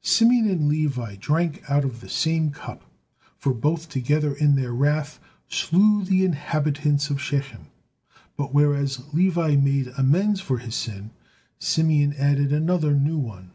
[0.00, 2.90] Simeon and Levi "drank out of the same cup,"
[3.36, 7.66] for both together in their wrath slew the inhabitants of Shechem,
[8.34, 11.10] but whereas Levi made amends for his sin,
[11.58, 13.50] Simeon added another new one.